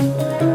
[0.00, 0.49] 大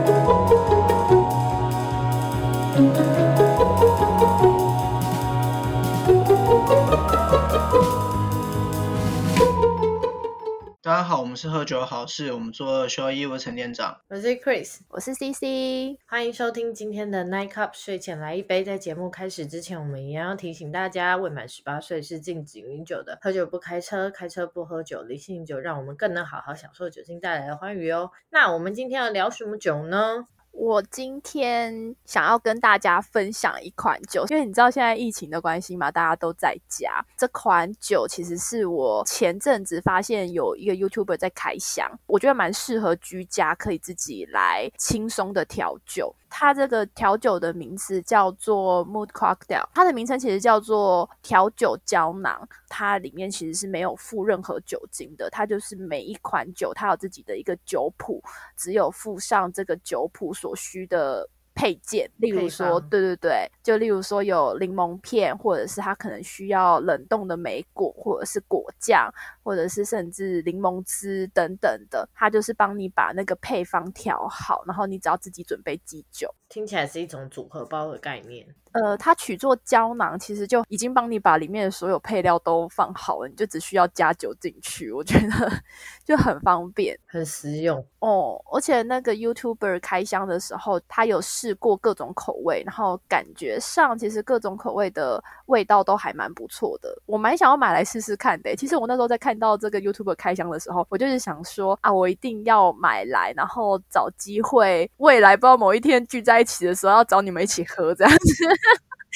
[11.35, 13.99] 们是喝酒好事，我们做休一，我陈店长。
[14.07, 18.63] 我是 Chris，我是 CC，欢迎收听今天的 Night Cup 睡前来一杯。
[18.63, 28.11] 在节目开始之前，我们一样要提醒大家，未满十八岁是禁止饮酒的，喝酒不开车，开车不喝酒，理性饮酒，让我们更能好好享受酒精带来的欢愉哦。
[28.29, 30.27] 那我们今天要聊什么酒呢？
[30.57, 37.05] 我今天想要跟大家分享一款酒，因为你知道现在疫情的关系嘛，大家都在家。
[37.17, 46.15] 这款酒其实是我前阵子发现有一个 YouTuber 在开箱，我觉得蛮适合居家，可以自己来轻松的调酒。
[46.37, 52.45] 它这个调酒的名字叫做 Mood Cocktail，它的名称其实叫做调酒胶囊。
[52.67, 58.21] 它里面其实是没有附任何酒精的，它就是每一款酒它有自己的一个酒谱，
[58.57, 69.09] 只有附上这个酒谱所需的配件，例如说，对对对，就例如说有柠檬片，或者是它可能需要冷冻的莓果，或者是果酱，
[69.45, 76.33] 或者是甚至柠檬汁等等的，它就是帮你把那个配方调好，然后你只要自己准备基酒。
[76.49, 78.47] 听起来是一种组合包的概念。
[78.71, 85.49] 呃，它取做胶囊，其实就已经帮你把里面的所有配料都放好了，你就只需要加酒进去，我觉得
[86.03, 88.41] 就很方便，很实用哦。
[88.51, 98.53] 而且那个 YouTuber 开箱的时候，他有试过各种口味，然后感觉上其实各种口味的味道都还蛮不错的，我蛮想要买来试试看的。
[98.57, 108.45] 其实我那时候在看到这个 YouTuber 开箱的时候，我就是想说啊，我一定要买来，然后找机会未来不知道某一天聚在一起的时候，要找你们一起喝这样子。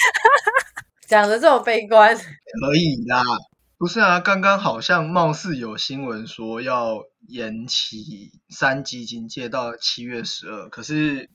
[1.08, 2.22] 讲的这么悲观，可
[2.76, 3.22] 以啦，
[3.78, 4.20] 不是啊？
[4.20, 11.30] 刚刚好像貌似有新闻说要延期三级警戒到七月十二，可是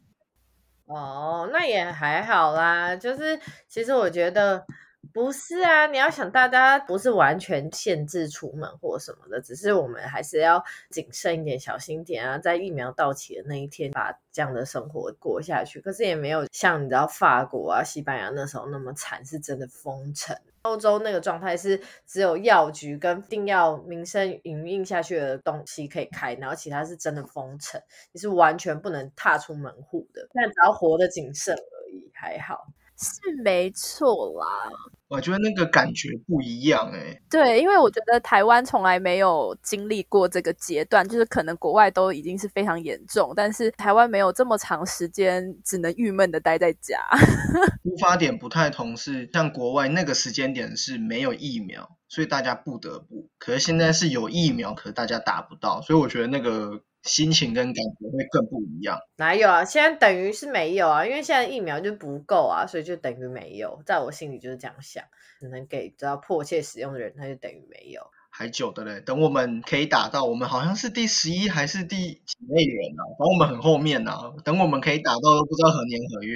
[0.87, 2.95] 哦，那也还好啦。
[2.97, 4.65] 就是其实我觉得。
[5.13, 15.81] 不是啊，你要想，大家不是完全限制出门或什么的，只是我们还是要谨慎一点、小心点啊，在疫苗到期的那一天，把这样的生活过下去。
[15.81, 20.37] 可是也没有像你知道法国啊、西班牙那时候那么惨，是真的封城。
[20.63, 27.79] 欧洲那个状态是只有药局跟定要民生营运下去的东西可以开，然后其他是真的封城，
[28.13, 30.27] 你是完全不能踏出门户的。
[30.33, 32.67] 但只要活得谨慎而已，还好。
[32.97, 34.71] 是没错啦，
[35.09, 37.21] 我觉得那个感觉不一样哎。
[37.31, 46.99] 对，因为我觉得台湾从来没有经历过这个阶段，就是可能国外都已经是非常严重，但是台湾没有这么长时间只能郁闷的待在家。
[47.85, 53.29] 出发点不太同，是像国外那个时间点是没有疫苗，所以大家不得不。
[53.39, 56.83] 可是现在是有疫苗，可是大家打不到，所以我觉得那个。
[57.05, 58.99] 心情跟感觉会更不一样。
[59.17, 59.65] 哪有啊？
[59.65, 63.83] 现在等于是没有啊，因为现在疫苗就不够啊，所以就等于没有。
[63.85, 65.05] 在我心里就是这样想，
[65.39, 68.03] 只能给只要迫切使用的人，那就等于没有。
[68.31, 73.03] 还久的嘞，等我们可以打到，我们好像是第十一还是第几类人啊？
[73.19, 74.33] 反正我们很后面啊。
[74.43, 76.35] 等我们可以打到，都不知道何年何月。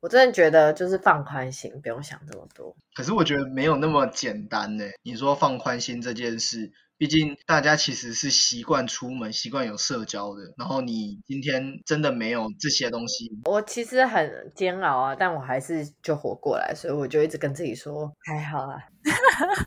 [0.00, 2.74] 我真的觉得就是放宽心，不用想这么多。
[2.94, 4.84] 可是我觉得没有那么简单呢。
[5.02, 6.72] 你说放宽心这件事。
[7.02, 18.78] 毕竟大家其实是习惯出门、习惯有社交的，然后你今天真的没有这些东西，我其实很煎熬啊，但我还是就活过来，所以我就一直跟自己说还好啊。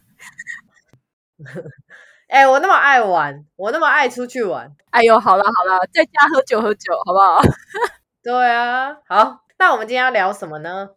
[2.29, 7.41] 哎，我那么爱玩，我那么爱出去玩，哎呦，好了好了，在家喝酒喝酒好不好？
[8.23, 10.87] 对啊，好，那我们今天要聊什么呢？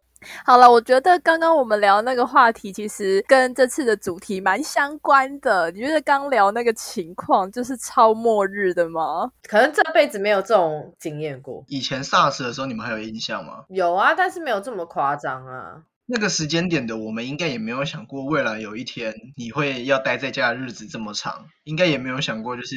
[0.45, 5.71] 好了，我觉得刚刚我们聊那个话题，其实跟这次的主题蛮相关的。
[5.71, 9.31] 你觉得刚聊那个情况就是超末日的吗？
[9.47, 11.63] 可能这辈子没有这种经验过。
[11.67, 13.63] 以前 SARS 的时候，你们还有印象吗？
[13.69, 15.81] 有啊，但是没有这么夸张啊。
[16.11, 22.75] 那个时间点的我们应该也没有想过未来有一天你会要待在家的日子这么长，应该也没有想过就是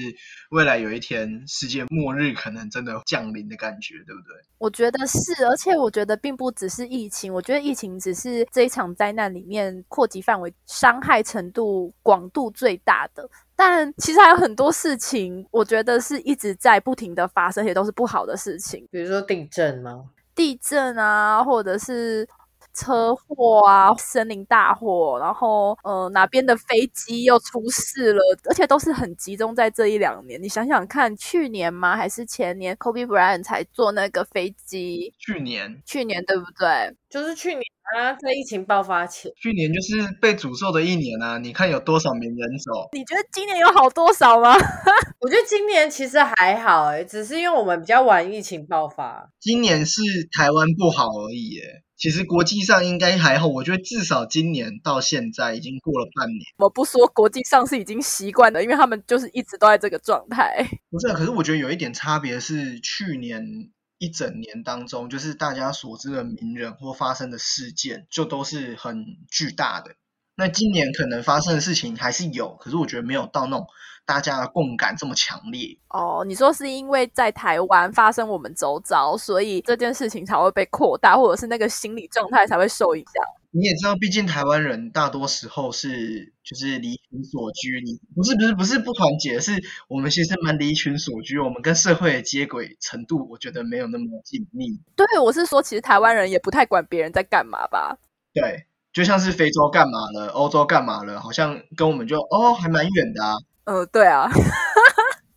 [0.51, 4.37] 未来有一天世界末日可能真的降临的感觉，对不对？
[4.59, 13.27] 我觉得是，而且我觉得并不只是疫情，我觉得疫情只是这一场灾难里面扩及范围、伤害程度、广度最大的，
[13.57, 20.05] 但其实还有很多事情，我觉得是一直在不停的发生，也都是不好的事情，比如说地震吗？
[20.35, 22.29] 地震啊，或者是。
[22.75, 30.43] 车祸啊、森林大火，然后呃哪边的飞机又出事了，而且都是很集中在这一两年。
[30.43, 31.97] 你想想看，去年吗？
[31.97, 36.97] 还是前年？Kobe Bryant 才坐那个飞机，去年，去年对不对？
[37.11, 37.63] 就是去年
[37.95, 41.37] 啊，在疫情爆发前，去年就是被诅咒的一年啊！
[41.37, 42.89] 你看有多少名人走？
[42.93, 44.55] 你觉得今年有好多少吗？
[45.21, 49.29] 我觉得今年其实还好哎，只是因为我们比较晚疫情爆发。
[49.39, 50.01] 今年是
[50.37, 53.47] 台湾不好而已哎，其实国际上应该还好。
[53.47, 56.41] 我觉得至少今年到现在已经过了半年。
[56.59, 60.69] 我不说国际上是已经习惯了，因为他们就是一直都在这个状态。
[60.91, 63.71] 不是，可是我觉得有一点差别是去年。
[63.99, 69.95] 一整年当中，就是大家所知的名人或发生的事件，就都是很巨大的。
[70.35, 73.65] 那今年可能发生的事情还是有，可是我觉得没有到那种
[74.05, 75.77] 大家的共感这么强烈。
[75.89, 83.23] 哦，你说是因为在台湾发生我们周遭，所以这件事情才会被扩大，或者是那个心理状态才会受影响？
[83.55, 89.53] 你也知道，毕竟台湾人大多时候是就是离群所居，你不是不是不是不团结，是
[89.89, 94.81] 我们其实蛮离群所居，我们跟社会的接轨程度，我觉得没有那么紧密。
[94.97, 97.99] 对，我是说，其实台湾人也不太管别人在干嘛吧？
[98.33, 103.35] 对，就像是非洲干嘛了，欧洲干嘛了，好像跟我们就哦还蛮远的啊。
[103.65, 104.29] 嗯，对啊。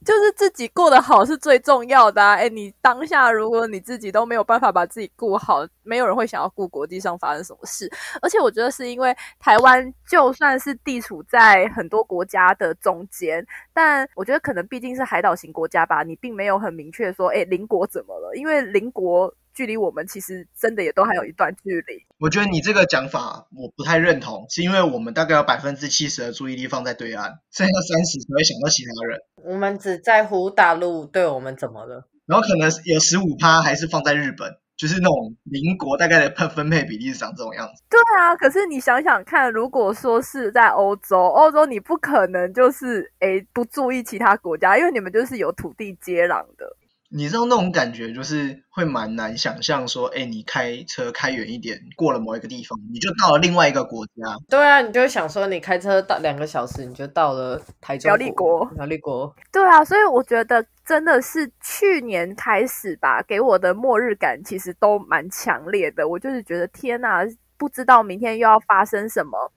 [0.06, 2.36] 就是自己过得好是最重要的啊！
[2.36, 7.92] 哎，你当下如果你自己都没有办法把自己顾好，没有人会想要顾国际上发生什么事。
[8.22, 13.44] 而且我觉得是因为台湾就算是地处在很多国家的中间，
[13.74, 18.36] 但我觉得可能毕竟是海岛型国家吧，你并没有很明确说，哎，邻国怎么了？
[18.36, 19.34] 因为邻国。
[19.56, 22.06] 距离我们其实真的也都还有一段距离。
[22.20, 29.20] 我觉得你这个讲法我不太认同，是因为我们大概有百分之七十的注意力放在对岸，剩下三十才会想到其他人。
[29.44, 37.84] 我们只在乎大陆对我们怎么了，然后可能有十五趴还是放在日本，就是那种邻国大概的分分配比例是长这种样子。
[37.90, 46.76] 对啊，可是你想想看，如果说是在欧洲，欧洲你不可能就是诶不注意其他国家，因为你们就是有土地接壤的。
[47.10, 54.14] 你知道那种感觉，就是会蛮难想象说，哎，你开车开远一点，过了某一个地方，你就到了另外一个国家。
[54.50, 58.66] 对啊，你就想说，你开车到两个小时，你就到了台中苗栗国。
[58.76, 59.34] 苗栗国。
[59.52, 66.08] 对啊，所以我觉得真的是去年开始吧，给我的末日感其实都蛮强烈的。
[66.08, 67.24] 我就是觉得天呐，
[67.58, 69.54] 不知道明天又要发生什么。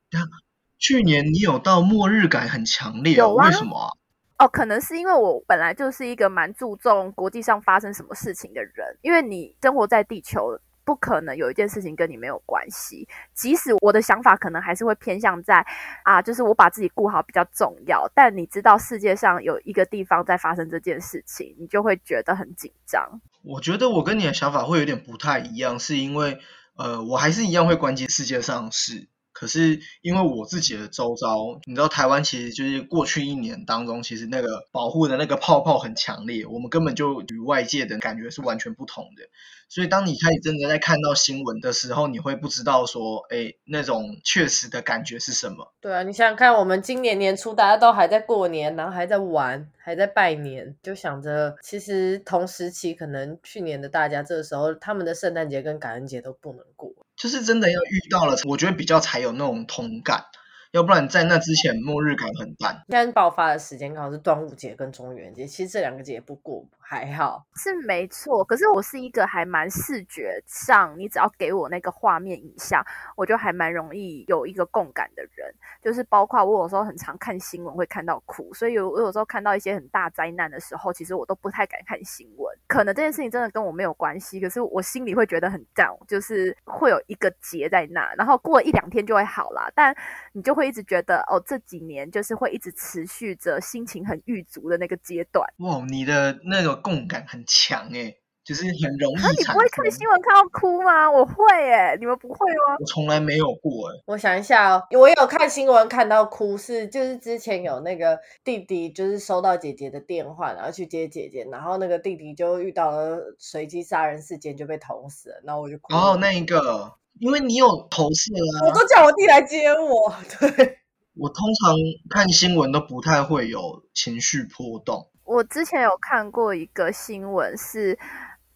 [0.79, 3.98] 去年你有到末日感很强烈，有为什么？
[4.39, 13.09] 哦，可能是因为我本来就是一个蛮注重国际上发生什么事情的人，因为你生活在地球，不可能有一件事情跟你没有关系。
[13.35, 15.67] 即使我的想法可能还是会偏向在
[16.05, 18.09] 啊，就是我把自己顾好比较重要。
[18.15, 23.21] 但你知道世界上有一个地方在发生这件事情，你就会觉得很紧张。
[23.43, 26.39] 我觉得我跟你的想法会有点不太一样，是因为
[26.77, 29.09] 呃，我还是一样会关心世界上的事。
[29.39, 39.23] 可是因为我自己的周遭，你知道台湾其实就是过去一年当中，其实那个保护的那个泡泡很强烈，我们根本就与外界的感觉是完全不同的。
[39.69, 45.73] 所以当你开始真的在看到新闻的时候，你会不知道说，哎，那种确实的感觉是什么？
[45.81, 56.91] 对啊，你想想看，我们今年年初大家都还在过年，然后还在玩，还在拜年，就想着其实同时期可能去年的大家这个时候，他们的圣诞节跟感恩节都不能过。
[57.19, 60.25] 就是真的要遇到了，我觉得比较才有那种同感。
[60.71, 62.83] 要不然在那之前，末日感很淡。
[62.89, 68.43] 现在爆发的时间刚好是端午节跟中元节，其实这两个节不过还好，是没错。
[68.43, 72.83] 可是我是一个还蛮视觉上，你只要给我那个画面影像，
[73.15, 75.55] 我就还蛮容易有一个共感的人。
[75.83, 82.59] 就是包括我有时候很常看新闻会看到哭，所以有我有时候看到一些很大灾难的时候，其实我都不太敢看新闻。
[82.67, 89.71] 可能这件事情真的跟我没有关系，可是我心里会觉得很 down，就是会有一个结在那，然后过一两天就会好啦。
[89.75, 89.95] 但
[90.33, 95.47] 你就会一直觉得哦，这几年就是会一直持续着心情很郁足的那个阶段。
[95.59, 98.17] 哇，你的那个共感很强哎。
[98.45, 99.17] 就是很容易。
[99.21, 101.11] 那你不会看新闻看到哭吗？
[101.11, 102.79] 我会诶，你们不会吗？
[102.81, 104.03] 我从来没有过诶。
[104.07, 115.93] 我想一下哦，我有看新闻看到哭，是就是之前有那个弟弟，就是收到姐姐的电话，然后去接姐姐，然后那个弟弟就遇到了随机杀人事件，就被捅死了，然后我就哭。
[115.95, 118.65] 哦，那一个，因为你有投射啊。
[118.67, 120.15] 我都叫我弟来接我。
[120.41, 120.79] 对。
[121.21, 121.75] 我通常
[122.09, 125.11] 看新闻都不太会有情绪波动。
[125.29, 127.99] 我之前有看过一个新闻是。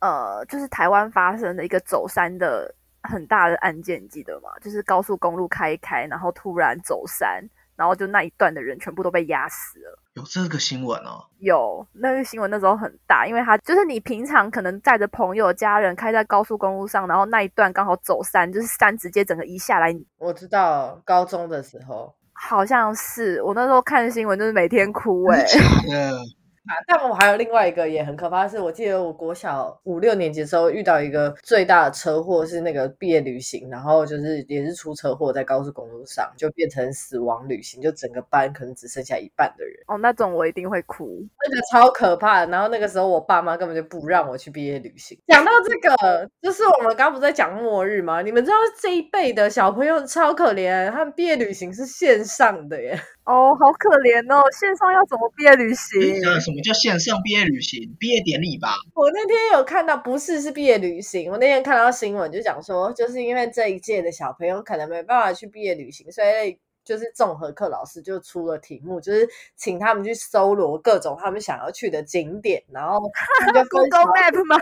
[0.04, 2.74] 呃，就是台湾发生的一个走山的
[3.04, 4.50] 很大的案件，记得吗？
[4.60, 7.40] 就是高速公路开开，然后突然走山，
[7.76, 9.98] 然然后就那一段的人全部都被压死了。
[10.14, 19.92] 有这个新闻哦，有那个新闻那时候很大，因为他就是你平常可能载着朋友、家人开在高速公路上，然后那一段刚好走山，就是山直接整个移下来。
[20.18, 25.60] 我知道高中的时候，好像是我那时候看新闻，就是每天哭哎、真
[26.86, 41.26] 但我还有另外一个也很可怕的是，我记得我国小五六年级的时候遇到一个最大的车祸，是那个毕业旅行，然后就是也是出车祸在高速公路上，就变成死亡旅行，就整个班可能只剩下一半的人，哦，那种我一定会哭。
[41.44, 42.52] 那个超可怕的。
[42.52, 45.18] 然后那个时候我爸妈根本就不让我去毕业旅行。
[45.26, 48.22] 讲到这个，就是我们刚刚不是在讲末日吗？
[48.22, 53.00] 你们知道这一辈的小朋友超可怜，他们毕业旅行是线上的耶。
[53.24, 54.42] 哦，好可怜哦！
[54.50, 56.20] 线上要怎么毕业旅行？
[56.22, 57.94] 那什么叫线上毕业旅行？
[57.98, 58.74] 毕业典礼吧？
[58.94, 72.98] 我那天有看到，不是是毕业旅行，我那天看到新闻就讲说，就是因为这一届的小朋友可能没办法去毕业旅行，所以就是综合课老师就出了题目，就是请他们去搜罗各种他们想要去的景点，然后
[73.46, 74.56] 就分 Google Map 吗？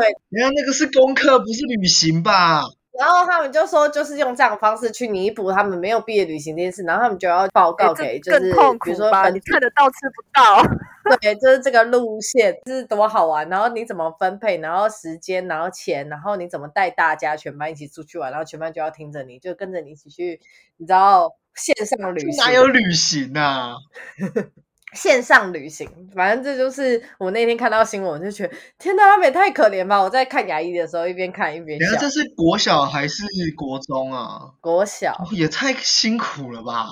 [0.00, 2.62] 对，原来那个是功课，不是旅行吧？
[2.98, 8.52] 然后他们就说，就是用这样的方式去弥补他们没有毕业旅行这件事，然后他们就要报告给，就是
[8.84, 9.10] 比如说？
[9.10, 10.62] 本你看得到吃不到。
[11.20, 20.40] 对，就是这个路线是多好玩，然后你怎么分配，然后时间，然后钱，然后你怎么带大家全班一起出去玩，然后全班就要听着你，就跟着你一起去，
[20.78, 23.74] 你知道线上旅这行，哪有旅行啊？
[24.94, 30.00] 线上旅行，反正这就是我那天看到新闻，我就觉得天哪，他们也太可怜吧！
[30.00, 32.00] 我在看牙医的时候一边看一边笑等一下。
[32.00, 33.24] 这是国小还是
[33.56, 34.52] 国中啊？
[34.60, 36.88] 国小哦也太辛苦了吧？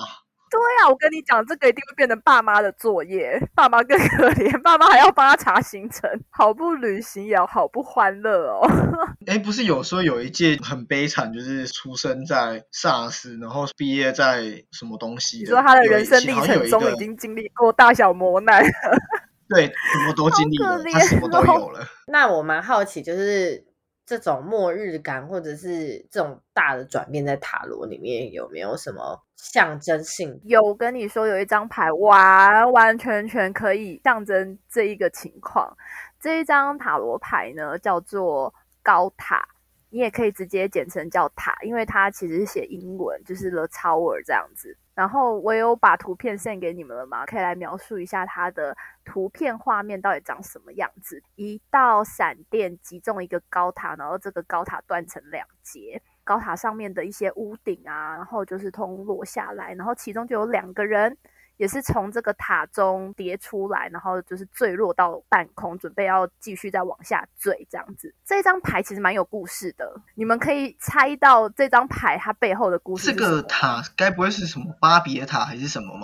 [0.53, 8.61] 对啊，我跟你讲，这个一定会变成爸妈的作业，爸妈更可怜， 爸妈还要帮他查行程，好不旅行也好不欢乐哦。
[9.25, 15.45] 哎，不是有说有一届很悲惨，就是出生在 SARS，然后毕业在什么东西的？
[15.45, 18.63] 你说他的人生历程中已经经历过大小磨难，
[19.49, 21.87] 对什么都经历了，好可他什么都有了。
[22.05, 23.65] 那我蛮好奇，就是
[24.05, 30.39] 这种末日感，或者是这种大的转变，在塔罗里面有没有什么象征性？
[30.45, 35.75] 有跟你说有一张牌完完全全可以象征这一个情况。
[36.17, 39.45] 这一张塔罗牌呢叫做高塔，
[39.89, 44.77] 你也可以直接简称叫塔，因为它其实是写英文，就是 The Tower 这样子。
[44.95, 47.25] 然后我有把图片献给你们了吗？
[47.25, 51.21] 可以来描述一下它的图片画面到底长什么样子。
[51.35, 56.01] 一道闪电击中一个高塔，然后这个高塔断成两截。
[56.23, 61.17] 高塔上面的一些屋顶啊，然后就是通落下来，然后其中就有两个人，
[61.57, 68.13] 也是从这个塔中跌出来，然后就是坠落到半空，准备要继续再往下坠这样子。
[68.25, 73.17] 这张牌其实蛮有故事的，你们可以猜到这张牌它背后的故事这。
[73.17, 76.03] 个塔该不会是什么巴别塔还是什么吗？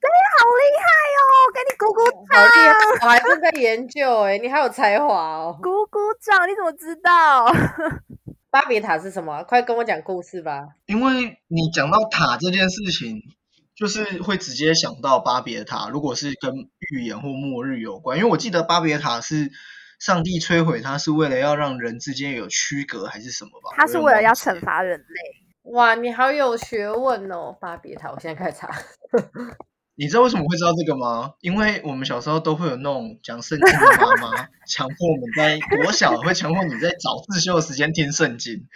[0.00, 0.08] 对
[0.38, 0.86] 好厉害
[1.20, 1.30] 哦！
[1.52, 5.58] 给你鼓鼓掌好厉害，我还正在研究哎、你还有才华哦。
[5.62, 7.46] 鼓鼓掌，你怎么知道？
[8.50, 9.44] 巴别塔是什么？
[9.44, 10.68] 快跟我讲故事吧。
[10.86, 13.22] 因为你讲到塔这件事情，
[13.76, 15.88] 就是会直接想到巴别塔。
[15.88, 16.52] 如果是跟
[16.90, 19.50] 预言或末日有关，因为我记得巴别塔是
[20.00, 23.76] 上帝摧毁它，是为了要让人之间有区隔还是什么吧？
[23.76, 25.70] 它是为了要惩惩罚人类。
[25.70, 28.10] 哇，你好有学问哦，巴别塔。
[28.10, 28.68] 我现在开始查。
[30.00, 31.34] 你知道为什么会知道这个吗？
[31.42, 38.66] 因为我们小时候都会有那种讲圣经的妈妈， 强迫我们在国小会强迫你在早自修的时间听圣经，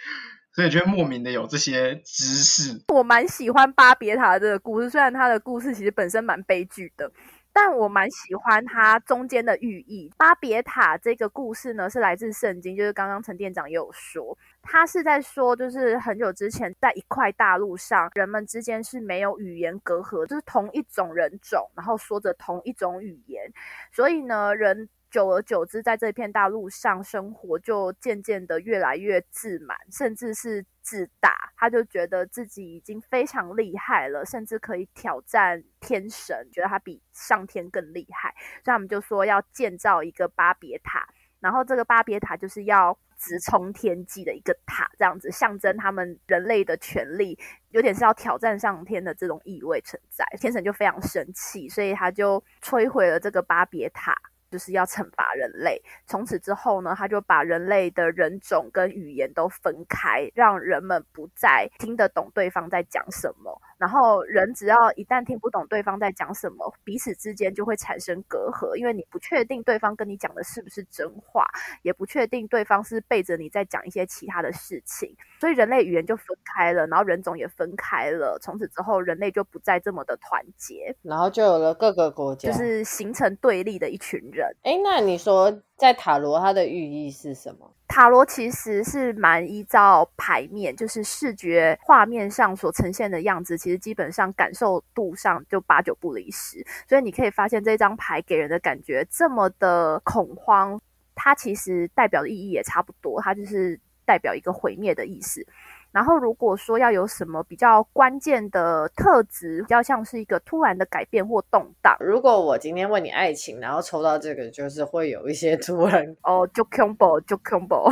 [0.53, 2.83] 所以就会莫名的有这些知识。
[2.93, 7.11] 我蛮喜欢巴别塔的这个故事，虽然它的故事其实本身蛮悲剧的，
[7.57, 10.11] 但我蛮喜欢它中间的寓意。
[10.17, 23.49] 巴别塔这个故事呢，是来自圣经，就是刚刚陈店长也有说，他是在说，就是很久之前，在一块大陆上，人们之间是没有语言隔阂，就是同一种人种，然后说着同一种语言，
[23.93, 31.53] 所以呢，人久而久之，在这片大陆上生活，就渐渐的越来越自满，甚至是自大。
[31.55, 38.35] 他就觉得自己已经非常厉害了，甚至可以挑战天神，觉得他比上天更厉害。
[38.55, 41.07] 所以他们就说要建造一个巴别塔，
[41.39, 50.25] 然后这个巴别塔就是要直冲天际的一个塔，这样子象征他们人类的权利，有点是要挑战上天的这种意味存在。
[50.41, 54.13] 天神就非常生气，所以他就摧毁了这个巴别塔。
[54.55, 55.81] 就是要惩罚人类。
[56.07, 63.61] 从此之后呢，他就把人类的人种跟语言都分开，让人们不再听得懂对方在讲什么。
[63.77, 71.45] 然后人只要一旦听不懂对方在讲什么，彼此之间就会产生隔阂，因为你不确定对方跟你讲的是不是真话，
[71.81, 84.47] 也不确定对方是背着你在讲一些其他的事情，所以人类语言就分开了，然后人种也分开了，从此之后人类就不再这么的团结，然后就有了各个国家，就是形成对立的一群人。
[84.63, 87.71] 哎，那你说在塔罗它的寓意是什么？
[87.95, 96.61] 塔罗其实是蛮依照牌面，就是视觉画面上所呈现的样子，其实基本上感受度上就八九不离十。
[96.89, 100.77] 所以你可以发现这张牌给人的感觉这么的恐慌，
[101.15, 105.47] 它其实代表的意义也差不多，它就是代表一个毁灭的意思。
[105.95, 111.95] 然后，如果说要有什么比较关键的特质，比较像是一个突然的改变或动荡。
[112.01, 117.89] 如果我今天问你爱情，然后抽到这个，就是会有一些突然哦，就 combo 就 combo。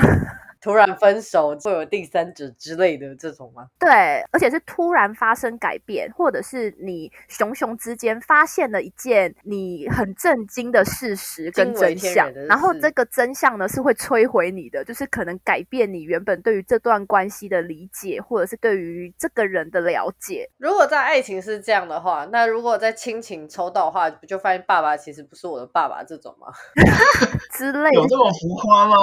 [0.63, 3.67] 突然分手会有第三者之类的这种吗？
[3.77, 20.49] 对，而且是突然发生改变，或者是你熊熊之间发现了一件你很震惊的事实跟真相，然后这个真相呢是会摧毁你的，就是可能改变你原本对于这段关系的理解，或者是对于这个人的了解。
[20.57, 26.47] 如果在爱情是这样的话，那如果在亲情抽到的话，不就发现爸爸其实不是我的爸爸这种吗？
[27.51, 28.95] 之类有这么浮夸吗？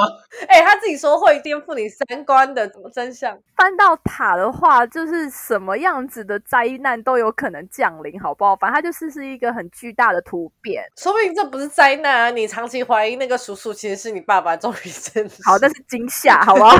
[0.48, 1.38] 哎，他自己说会。
[1.50, 3.36] 颠覆你三观的真相。
[3.56, 8.54] 翻到塔的话，就是什么样子的灾难都有可能降临，好不好？
[8.54, 10.84] 反正它就是是一个很巨大的突变。
[10.96, 12.30] 说不定这不是灾难啊！
[12.30, 16.76] 你长期怀疑那个叔叔其实是你爸爸，终于真好，那是惊吓，好不好？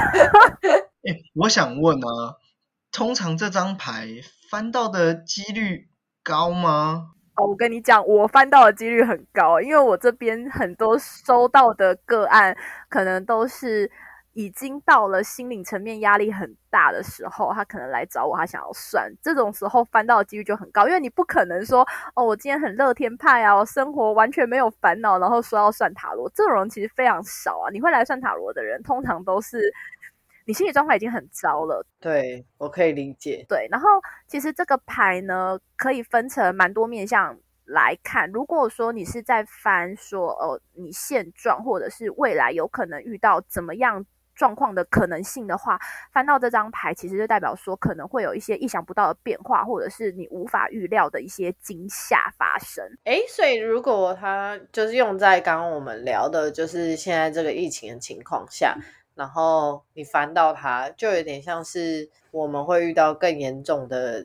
[1.03, 2.37] 哎，我想问啊，
[2.93, 4.07] 通常这张牌
[4.49, 5.89] 翻到的几率
[6.23, 7.09] 高吗？
[7.35, 12.57] 哦，我跟你讲，我翻到的几率很高，因为我这边很多收到的个案，
[12.89, 13.91] 可能都是。
[14.41, 19.13] 已经到了心灵层面压力很大的时候，他可能来找我，他想要算。
[19.21, 27.69] 这种时候翻到的几率就很高，因为你不可能说哦，我今天很乐天派啊，我生活完全没有烦恼，然后说要算塔罗，这种人其实非常少啊。
[27.71, 29.61] 你会来算塔罗的人，通常都是
[30.47, 31.85] 你心理状态已经很糟了。
[32.01, 33.45] 对我可以理解。
[33.47, 33.89] 对，然后
[34.27, 38.31] 其实这个牌呢，可以分成蛮多面向来看。
[38.33, 44.07] 如果说你是在翻说哦，你现状或者是未来有可能遇到怎么样？
[44.41, 45.79] 状况的可能性的话，
[46.11, 52.83] 翻到这张牌，其实就代表说可能会有一些意想不到的变化，或者是你无法预料的一些惊吓发生。
[53.05, 58.79] 诶，所以如果它就是用在刚刚我们聊的，就是现在这个疫情的情况下，
[59.15, 64.25] 然后你翻到它，就有点像是我们会遇到更严重的，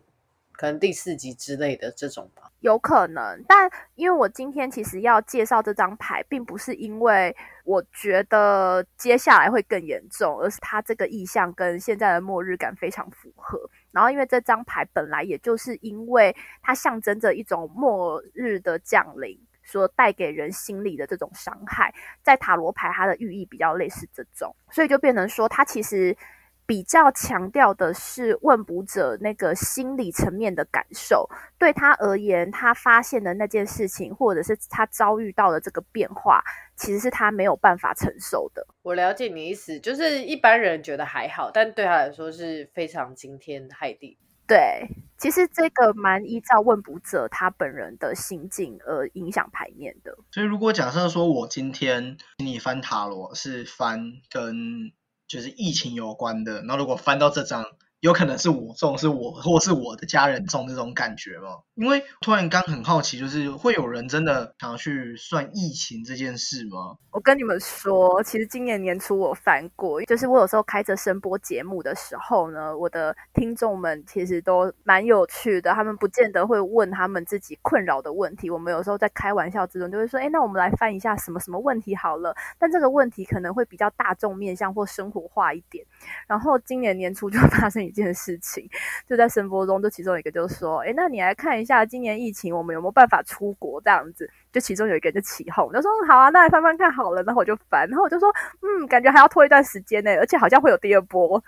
[0.53, 2.44] 可能第四集之类的这种吧。
[2.65, 13.69] 有可能，但因为我今天其实要介绍这张牌，并不是因为我觉得接下来会更严重，而是它这个意象跟现在的末日感非常符合。
[13.91, 26.17] 然后，因为这张牌本来也就是因为它象征着一种末日的降临，所带给人心理的这种伤害，在塔罗牌它的寓意比较类似这种，所以就变成说它其实。
[26.67, 36.43] 比较强调的是问卜者那个心理层面的感受，对他而言，他发现的那件事情，或者是他遭遇到的这个变化，
[36.75, 38.65] 其实是他没有办法承受的。
[38.81, 44.17] 我了解你意思，就是一般人觉得还好，但对他来说是非常惊天骇地。
[44.47, 50.17] 对，其实这个蛮依照问卜者他本人的心境而影响牌面的。
[50.31, 54.91] 所以，如果假设说我今天你翻塔罗，是翻跟。
[55.27, 57.65] 就是疫情有关的，那如果翻到这张。
[58.05, 61.57] 有可能是我中，是我或是我的家人中这种感觉吗？
[61.73, 66.97] 因为突然刚很好奇，就是会有人真的想要去算疫情这件事吗？
[67.09, 85.83] 我跟你们说，其实今年年初我翻过，就是我有时候开着声波节目的时候呢，我的听众们其实都蛮有趣的，他们不见得会问他们自己困扰的问题，我们有时候在开玩笑之中就会说，哎，那我们来翻一下什么什么问题好了，但这个问题可能会比较大众面向或生活化一点。
[86.27, 87.94] 然后今年年初就发生一。
[87.95, 88.69] 件事情
[89.07, 98.29] 就在声波中，就其中一个就说：“哎，那你来看一下今年疫情，我们有没有办法出国？”这样子，就其中有一个人就起哄，就说：“好啊，那来翻翻看好了。”然后我就烦，然后我就说
[98.61, 101.41] ：“嗯，感觉还要拖一段时间呢，而且好像会有第二波。”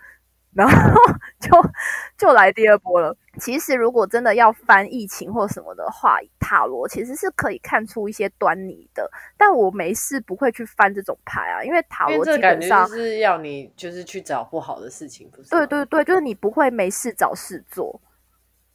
[0.58, 0.74] 然后
[1.40, 1.50] 就
[2.18, 3.16] 就来第二波了。
[3.40, 9.08] 其实如果真的要翻疫情或什么的话，塔罗其实是可以看出一些端倪的。
[9.38, 15.50] 但我没事不会去翻这种牌啊，因为塔罗基本上是要你就是去找不好的事情，不是？
[15.52, 18.02] 对对对，就是你不会没事找事做，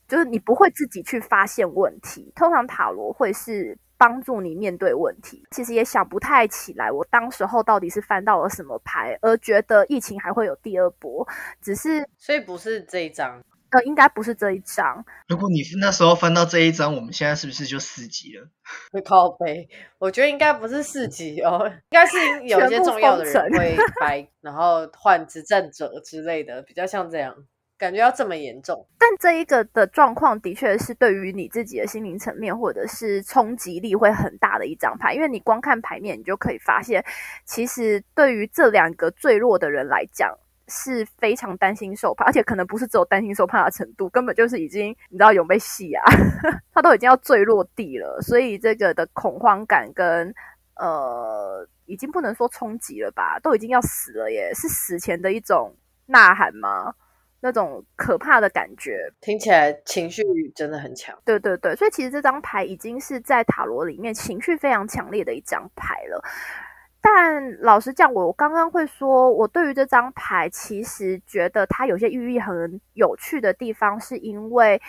[0.06, 2.32] 就是你不会自己去发现问题。
[2.36, 3.76] 通常塔罗会是。
[4.02, 11.24] 帮助你面对问题，其实也想不太起来，我当时候到底是翻到了什么牌，而觉得疫情还会有第二波，
[11.60, 15.04] 只是所以不是这一张，呃，应该不是这一张。
[15.28, 18.48] 如果你那时候翻到这一张，我们现在是不是就四级了？
[18.90, 19.68] 会靠背，
[20.00, 27.36] 我觉得应该不是四级哦，应该是有一些重要的人会 掰，然后换执政者之类的，比较像这样。
[27.82, 37.04] 感觉要这么严重，但这一个的状况的确是对于你自己的心灵层面或者是冲击力会很大的一张牌，因为你光看牌面，你就可以发现，
[37.44, 40.32] 其实对于这两个最弱的人来讲
[40.68, 46.04] 是非常担心受怕，而且可能不是只有担心受怕的程度，根本就是已经你知道有被戏啊，
[46.72, 50.32] 他都已经要坠落地了，所以这个的恐慌感跟
[50.76, 55.74] 呃，已经不能说冲击了吧，都已经要死了耶，是死前的一种
[56.06, 56.94] 呐喊吗？
[57.44, 60.22] 那种可怕的感觉，听起来情绪
[60.54, 61.12] 真的很强。
[61.24, 66.22] 对对对，所以其实这张牌已经是在塔罗里面情绪非常强烈的一张牌了。
[67.00, 74.80] 但老实讲，我刚刚会说，我对于这张牌其实觉得它有些寓意很有趣的地方，是因为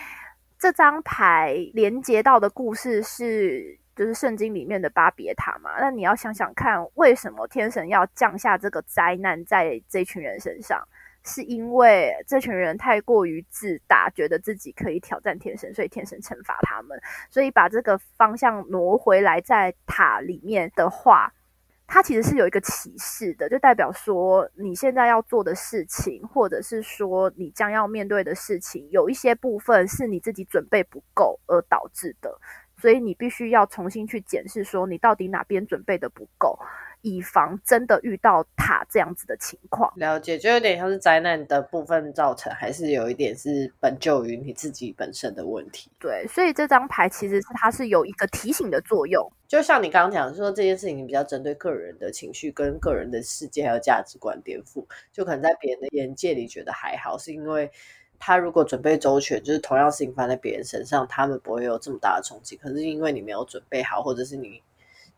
[0.56, 5.72] 这张牌连接到的故事是就是圣经里面的巴别塔嘛。
[5.80, 10.86] 那你要想想看，为什么天神要降下这个灾难在这群人身上？
[11.24, 17.00] 是因为这群人太过于自大，觉得自己可以挑战天神，所以天神惩罚他们。
[17.30, 21.32] 所以把这个方向挪回来，在塔里面的话，
[21.86, 32.38] 它其实是有一个启示的，就代表说你现在要做的事情，或者是说你将要面对的事情，有一些部分是你自己准备不够而导致的，
[32.76, 36.58] 所以你必须要重新去检视，说你到底哪边准备的不够。
[37.04, 45.90] 以防真的遇到塔这样子的情况，了解就有点像是灾难的部分造成，还是有一点是本就于你自己本身的问题。
[46.00, 49.30] 对，所以这张牌其实是它是有一个提醒的作用。
[49.46, 57.70] 就像你刚刚讲说这件事情比较针对个人的情绪跟个人的世界还有价值观颠覆，就可能在别人的眼界里觉得还好，是因为
[58.18, 62.56] 他如果准备周全，就是同样事情放在别人身上，他们不会有这么大的冲击。
[62.56, 64.62] 可是因为你没有准备好，或者是你。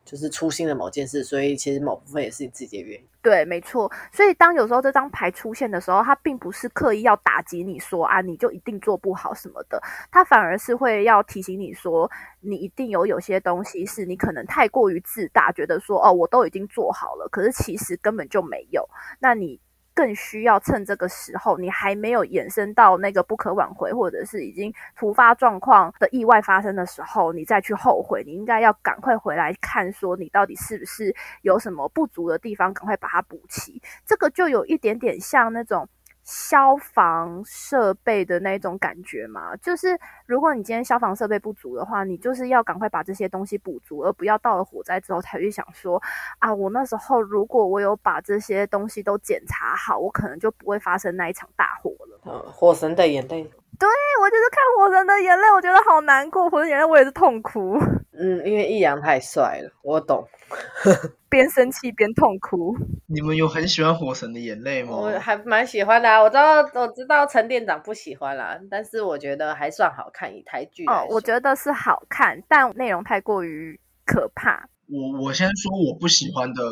[0.06, 3.06] 就是粗心的某件事，所以其实某部分也是你自己的原因。
[3.20, 3.90] 对，没错。
[4.12, 12.08] 所以当有时候这张牌出现的时候，它并不是刻意要打击你说啊，你就一定做不好什么的，它反而是会要提醒你说，
[12.40, 18.88] 你一定有有些东西是你可能太过于自大，觉得说哦，我都已经做好了，可是其实根本就没有。
[19.18, 19.60] 那你。
[19.96, 28.22] 更需要趁这个时候，你还没有延伸到那个不可挽回，或者是已经突发状况的意外发生的时候，你再去后悔。
[28.26, 33.80] 你应该要赶快回来看，说你到底是不是有什么不足的地方，赶快把它补齐。
[34.04, 35.88] 这个就有一点点像那种。
[36.26, 46.02] 消防设备的那种感觉嘛，就是如果你今天消防设备不足的话，你就是要赶快把这些东西补足，而不要到了火灾之后才去想说
[46.40, 52.20] 啊，我那时候如果我有把这些东西都检查好，我可能就不会发生那一场大火了。
[52.26, 53.48] 嗯，火神的眼泪。
[53.78, 53.88] 对，
[54.20, 56.50] 我就是看火神的眼泪，我觉得好难过。
[56.50, 57.78] 火神眼泪， 我也是痛哭。
[58.18, 60.26] 嗯，因为易阳太帅了，我懂。
[61.28, 62.74] 边生气边痛哭。
[63.06, 64.96] 你们有很喜欢火神的眼泪吗？
[64.96, 66.22] 我还蛮喜欢的啊。
[66.22, 70.84] 我知道，我知道陈店长不喜欢啦，但是我觉得还算好看，以台剧。
[70.86, 74.68] 哦，我觉得是好看，但内容太过于可怕。
[74.88, 76.62] 我我先说我不喜欢的。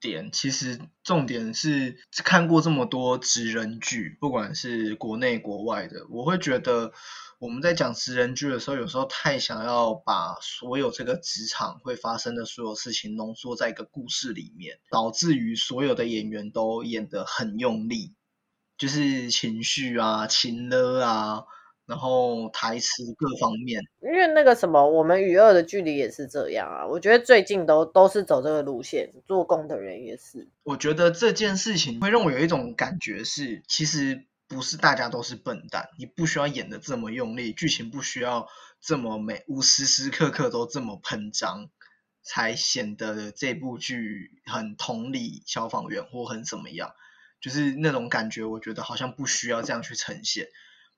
[0.00, 6.92] 点其实重点是看过这么多职人剧，不管是国内国外的，我会觉得
[7.38, 18.14] 我们在讲职人剧的时候，有时候太想要把所有这个职场会发生的所有事情浓缩在一个故事里面，导致于所有的演员都演得很用力，
[18.76, 21.44] 就是情绪啊、情勒啊。
[21.86, 26.86] 然后台词各方面，因为那个什么，我们与恶的距离也是这样啊。
[26.86, 30.46] 我觉得最近都都是走这个路线，做工的人也是。
[30.64, 38.48] 我觉得这件事情会让我有一种感觉是，其实不是大家都是笨蛋，你不需要演的这么用力，剧情不需要
[38.80, 41.68] 这么美，无时时刻刻都这么喷张，
[42.22, 46.94] 才显得这部剧很同理消防员或很怎么样，
[47.40, 50.48] 就是那种感觉，我觉得好像不需要这样去呈现。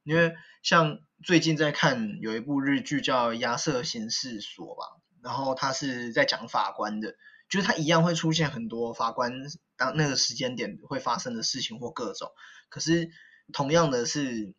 [0.04, 7.16] 因为像最近在看有一部日剧叫《亚瑟刑事所》吧，然后他是在讲法官的，
[7.50, 9.32] 就是他一样会出现很多法官
[9.76, 12.30] 当那个时间点会发生的事情或各种，
[12.70, 13.10] 可是
[13.52, 14.54] 同样的是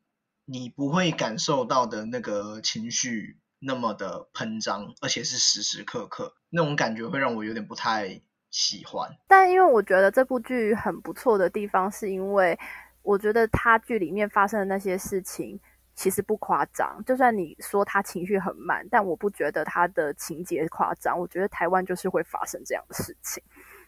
[0.45, 9.09] 你不会感受到的那个情绪那么的喷张，而且是时时刻刻那种感觉会让我有点不太喜欢。
[9.27, 12.59] 但因为我觉得这部剧很不错的地方，是因为。
[13.03, 15.59] 我觉得他剧里面发生的那些事情
[15.95, 21.19] 其实不夸张，就算你说他情绪很慢，但我不觉得他的情节夸张。
[21.19, 23.41] 我觉得台湾就是会发生这样的事情。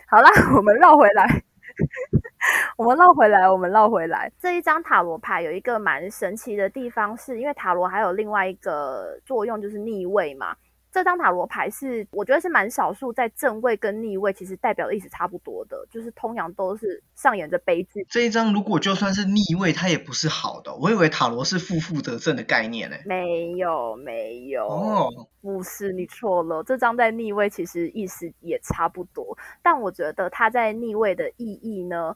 [0.07, 1.43] 好了， 我们绕回来，
[2.77, 4.31] 我们绕回来，我们绕回来。
[4.39, 10.55] 这一张塔罗牌有一个蛮神奇的地方，是因为塔罗还有另外一个作用，就是逆位嘛。
[10.93, 18.05] 这张塔罗牌是我觉得是蛮少数，在正位跟逆位其实代表的意思差不多的，就是通常都是上演着悲剧。
[18.07, 20.75] 这一张如果就算是逆位，它也不是好的。
[20.75, 22.95] 我以为塔罗是负负得正的概念呢。
[23.05, 26.61] 没有，没有，哦，不是你错了。
[26.61, 32.15] 这张在逆位其实意思也差不多，但我觉得它在逆位的意义呢？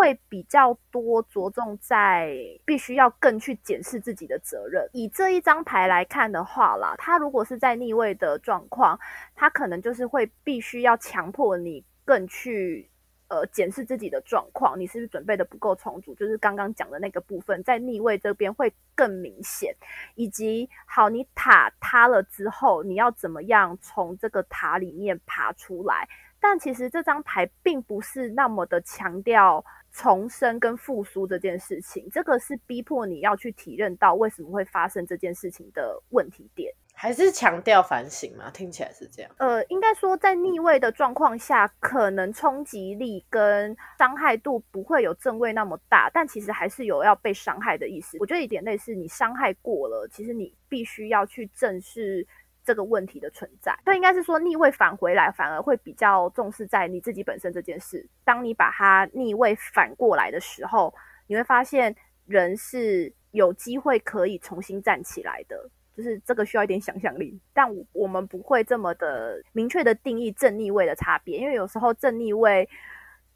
[0.00, 2.34] 会比较多着重在
[2.64, 4.88] 必须要更去检视自己的责任。
[4.94, 8.98] 以这一张牌来看的话啦，它如果是在逆位的状况，
[9.34, 12.88] 它可能就是会必须要强迫你更去
[13.28, 16.14] 呃检视自己的状况，你是不是准备的不够充足？
[16.14, 19.76] 就是刚刚讲的那个部分，在逆位这边会更明显。
[20.14, 26.08] 以及好，你塔塌了之后，你要怎么样从这个塔里面爬出来？
[26.40, 29.64] 但其实这张牌并不是那么的强调。
[29.92, 38.48] 重生跟复苏这件事情，这个是逼迫你要去体认到为什么会发生这件事情的问题点，还是强调反省吗？
[38.52, 39.30] 听起来是这样。
[39.38, 48.16] 呃，应该说在逆位的状况下，可能冲击力跟伤害度不会有正位那么大，但其实还是有要被伤害的意思。
[48.20, 52.24] 我觉得一点类似，你伤害过了，其实你必须要去正视。
[52.70, 58.08] 这个问题的存在，所以应该是说逆位返回来，反而会比较重视在你自己本身这件事。
[58.24, 60.94] 当你把它逆位反过来的时候，
[61.26, 61.92] 你会发现
[62.26, 65.68] 人是有机会可以重新站起来的。
[65.96, 72.68] 就是这个需要一点想象力，但我们不会这么的明确的定义正逆位的差别，因为有时候正逆位，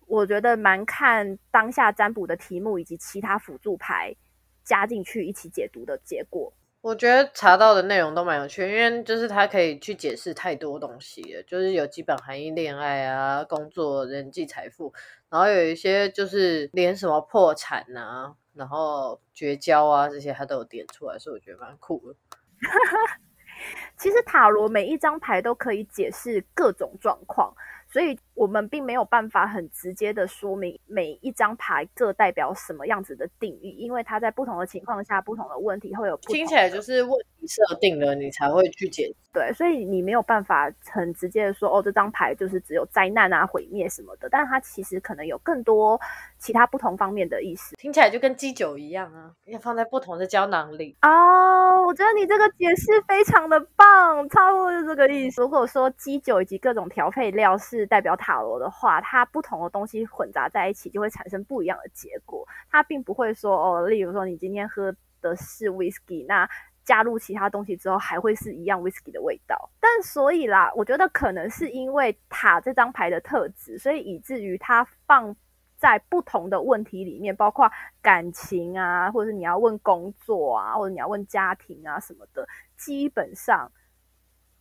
[0.06, 4.14] 我觉得蛮看当下占卜的题目以及其他辅助牌
[4.62, 6.52] 加进去一起解读的结果。
[6.84, 14.92] 我觉得查到的内容都蛮有趣，因为就是它可以去解释太多东西了，就是有基本含义、恋爱啊、工作、人际、财富，
[15.30, 22.16] 然后有一些就是连什么破产啊，然后绝交啊这些，它都有点出来，所以我觉得蛮酷的。
[23.96, 27.54] 其实塔罗每一张牌都可以解释各种状况。
[27.86, 36.16] 所以我们并没有办法很直接的说明每一张牌各代表什么样子的定义，因为它在不同的情况下、不同的问题会有。
[36.18, 39.12] 听起来就是问题设定了，你才会去解。
[39.32, 46.00] 对，所以你没有办法很直接的说，哦，这张牌就是只有灾难啊、毁灭什么的，但它其实可能有更多
[46.38, 47.74] 其他不同方面的意思。
[47.76, 50.96] 听起来就跟基酒一样啊，要放在不同的胶囊里。
[51.02, 55.42] 哦，我觉得你这个解释非常的棒，差不多就这个意思。
[55.42, 62.46] 如果说基酒以及各种调配料是代表塔罗的话，它不同的东西混杂在一起就会产生不一样的结果。
[62.70, 66.48] 它并不会说，哦，例如说你今天喝的是 whisky，那。
[66.86, 69.70] 加入其他东西之后，还会是一样 whisky 的味道。
[69.80, 75.34] 但所以啦，我觉得可能是因为塔这张牌的特质，所以以至于它放
[75.78, 77.66] 在不同的问题里面，包括
[78.02, 83.72] 感情啊，或者是你要问工作啊，或者你要问家庭啊什么的，基本上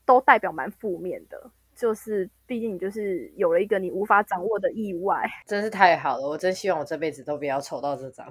[0.05, 1.51] 都代表蛮负面的。
[1.75, 6.27] 就是毕竟你就是有了一个你无法掌握的意外，真是太好了！
[6.27, 8.25] 我真希望我这辈子都不要抽到这张。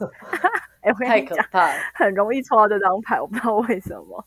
[0.82, 4.24] 哎，太可怕了，很容易抽到这张牌，我不知道为什么。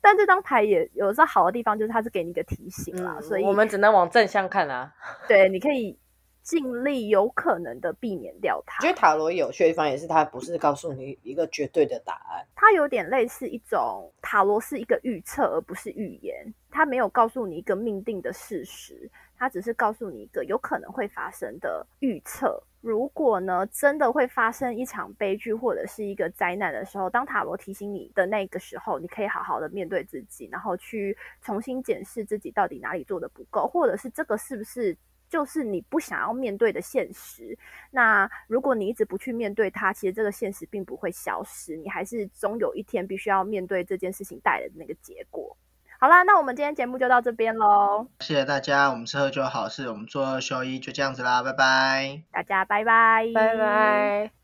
[0.00, 4.92] 但这张牌也有时候好的地方，就是它是给你一个提醒啦，所以我们只能往正向看啊。
[5.26, 5.96] 对，你可以
[6.44, 8.76] 尽力有可能的避免掉它。
[8.84, 16.54] 我觉得塔罗有趣的地方也是，它不是告诉你一个绝对的答案，它有点类似一种塔罗是一个预测，而不是预言。
[16.70, 22.62] 它没有告诉你一个命定的事实，它只是告诉你一个有可能会发生的预测。
[22.80, 34.94] 如果呢，真的会发生一场悲剧或者是一个灾难的时候，当塔罗提醒你的那个时候，你可以好好的面对自己，然后去重新检视自己到底哪里做的不够，或者是这个是不是
[35.34, 37.58] 就是你不想要面对的现实。
[37.90, 45.56] 那如果你一直不去面对它，其实这个现实并不会消失，你还是终有一天必须要面对这件事情带来的那个结果。
[45.98, 48.06] 好啦，那我们今天节目就到这边喽。
[48.20, 52.22] 谢谢大家，我们是喝酒好事，我们做二休一就这样子啦，拜拜。
[52.30, 54.34] 大家拜拜，拜拜。